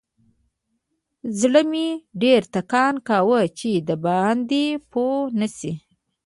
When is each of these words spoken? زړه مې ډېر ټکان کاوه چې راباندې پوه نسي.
زړه 1.39 1.61
مې 1.71 1.87
ډېر 2.21 2.41
ټکان 2.53 2.95
کاوه 3.07 3.41
چې 3.57 3.69
راباندې 3.87 4.65
پوه 4.91 5.15
نسي. 5.39 5.73